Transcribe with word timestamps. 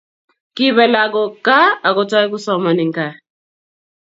Kipa 0.55 0.83
lakok 0.93 1.29
gaa 1.45 1.67
akotoi 1.87 2.27
kusoman 2.31 2.79
eng 2.83 2.93
gaaa 2.97 3.13